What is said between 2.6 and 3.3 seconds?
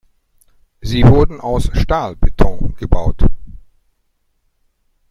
gebaut.